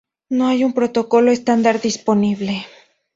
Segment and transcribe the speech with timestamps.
[0.29, 2.65] No hay un protocolo estándar disponible.